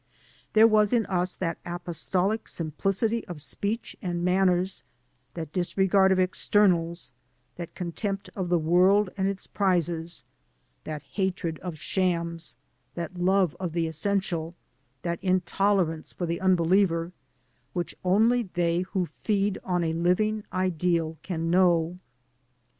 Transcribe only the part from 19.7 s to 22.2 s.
a living ideal can know.